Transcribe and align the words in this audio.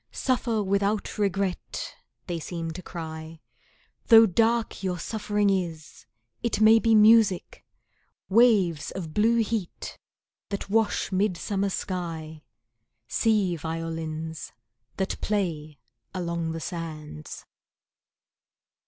"Suffer 0.11 0.63
without 0.63 1.19
regret," 1.19 1.93
they 2.25 2.39
seem 2.39 2.71
to 2.71 2.81
cry, 2.81 3.39
"Though 4.07 4.25
dark 4.25 4.81
your 4.81 4.97
suffering 4.97 5.51
is, 5.51 6.07
it 6.41 6.59
may 6.59 6.79
be 6.79 6.95
music, 6.95 7.63
Waves 8.27 8.89
of 8.89 9.13
blue 9.13 9.43
heat 9.43 9.99
that 10.49 10.71
wash 10.71 11.11
midsummer 11.11 11.69
sky; 11.69 12.41
Sea 13.07 13.55
violins 13.55 14.53
that 14.97 15.21
play 15.21 15.77
along 16.15 16.53
the 16.53 16.59
sands." 16.61 17.45